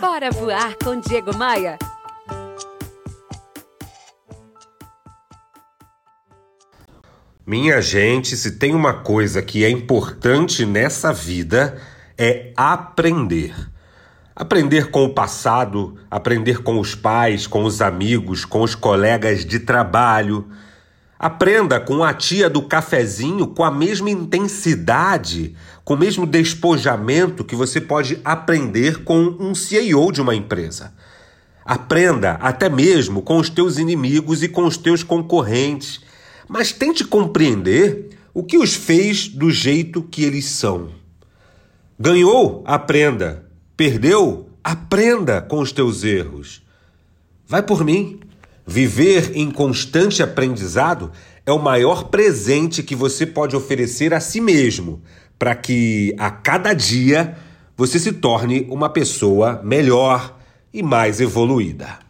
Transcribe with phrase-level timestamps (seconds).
[0.00, 1.78] Bora voar com Diego Maia.
[7.46, 11.80] Minha gente, se tem uma coisa que é importante nessa vida
[12.18, 13.54] é aprender.
[14.34, 19.60] Aprender com o passado, aprender com os pais, com os amigos, com os colegas de
[19.60, 20.46] trabalho.
[21.18, 25.54] Aprenda com a tia do cafezinho com a mesma intensidade,
[25.84, 30.92] com o mesmo despojamento que você pode aprender com um CEO de uma empresa.
[31.64, 36.04] Aprenda até mesmo com os teus inimigos e com os teus concorrentes
[36.48, 40.90] mas tente compreender o que os fez do jeito que eles são.
[41.98, 42.62] Ganhou?
[42.66, 43.46] Aprenda.
[43.76, 44.48] Perdeu?
[44.62, 46.62] Aprenda com os teus erros.
[47.46, 48.20] Vai por mim.
[48.66, 51.12] Viver em constante aprendizado
[51.46, 55.00] é o maior presente que você pode oferecer a si mesmo,
[55.38, 57.36] para que a cada dia
[57.76, 60.36] você se torne uma pessoa melhor
[60.74, 62.00] e mais evoluída.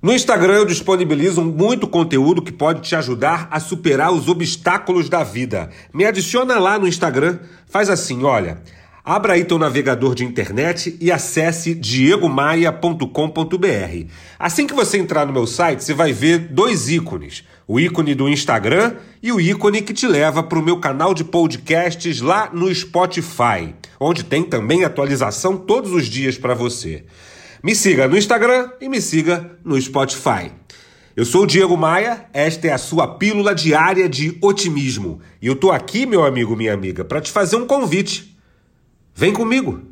[0.00, 5.24] No Instagram eu disponibilizo muito conteúdo que pode te ajudar a superar os obstáculos da
[5.24, 5.70] vida.
[5.92, 8.62] Me adiciona lá no Instagram, faz assim, olha,
[9.04, 14.06] abra aí teu navegador de internet e acesse diegomaia.com.br.
[14.38, 18.28] Assim que você entrar no meu site, você vai ver dois ícones, o ícone do
[18.28, 22.72] Instagram e o ícone que te leva para o meu canal de podcasts lá no
[22.74, 27.04] Spotify, onde tem também atualização todos os dias para você.
[27.62, 30.50] Me siga no Instagram e me siga no Spotify.
[31.14, 35.20] Eu sou o Diego Maia, esta é a sua pílula diária de otimismo.
[35.42, 38.29] E eu tô aqui, meu amigo, minha amiga, para te fazer um convite.
[39.14, 39.82] Vem comigo.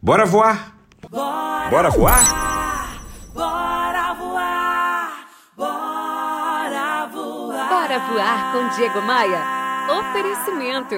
[0.00, 0.76] Bora voar.
[1.10, 3.02] Bora, Bora voar?
[3.34, 5.26] Bora voar.
[5.56, 7.68] Bora voar.
[7.68, 9.40] Bora voar com Diego Maia.
[9.98, 10.94] Oferecimento.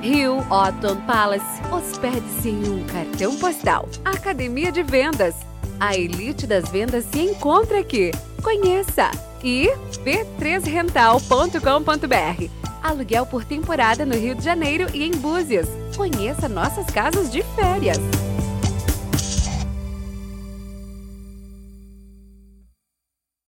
[0.00, 1.62] Rio Otton Palace.
[1.72, 3.88] Hospede-se em um cartão postal.
[4.04, 5.34] Academia de Vendas.
[5.80, 8.10] A elite das vendas se encontra aqui.
[8.42, 9.10] Conheça!
[9.42, 9.68] E
[10.04, 12.73] b3rental.com.br.
[12.84, 15.66] Aluguel por temporada no Rio de Janeiro e em Búzios.
[15.96, 17.98] Conheça nossas casas de férias.